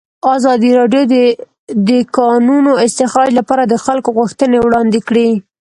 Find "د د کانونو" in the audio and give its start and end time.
1.13-2.71